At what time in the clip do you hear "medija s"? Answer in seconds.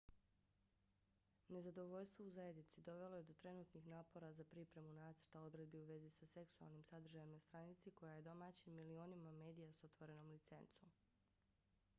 9.31-9.83